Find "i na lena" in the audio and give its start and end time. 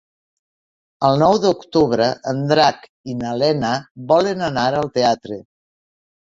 3.13-3.75